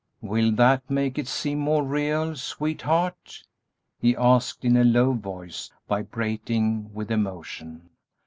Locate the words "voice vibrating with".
5.13-7.11